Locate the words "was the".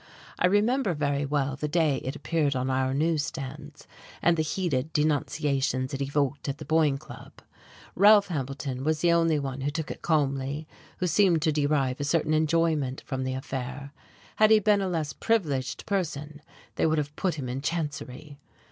8.83-9.11